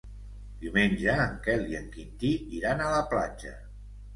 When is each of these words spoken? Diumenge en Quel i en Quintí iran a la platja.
Diumenge 0.61 1.17
en 1.25 1.35
Quel 1.49 1.63
i 1.73 1.77
en 1.81 1.85
Quintí 1.97 2.33
iran 2.61 2.85
a 2.87 2.91
la 2.97 3.07
platja. 3.13 3.57